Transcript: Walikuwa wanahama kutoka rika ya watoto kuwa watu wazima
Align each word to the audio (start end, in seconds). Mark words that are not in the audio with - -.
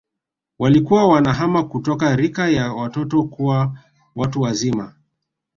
Walikuwa 0.59 1.07
wanahama 1.07 1.63
kutoka 1.63 2.15
rika 2.15 2.47
ya 2.49 2.73
watoto 2.73 3.23
kuwa 3.23 3.77
watu 4.15 4.41
wazima 4.41 4.93